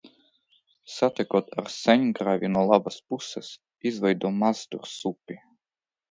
[0.91, 3.51] Satekot ar Sēņgrāvi no labās puses,
[3.91, 5.37] izveido Mazdursupi.